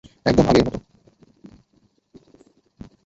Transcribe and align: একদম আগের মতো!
একদম 0.25 0.45
আগের 0.47 0.63
মতো! 0.67 0.79